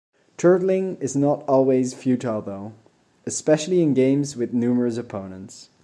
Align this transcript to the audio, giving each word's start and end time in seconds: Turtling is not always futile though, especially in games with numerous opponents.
Turtling 0.35 0.99
is 0.99 1.15
not 1.15 1.43
always 1.47 1.93
futile 1.93 2.41
though, 2.41 2.73
especially 3.27 3.83
in 3.83 3.93
games 3.93 4.35
with 4.35 4.51
numerous 4.51 4.97
opponents. 4.97 5.69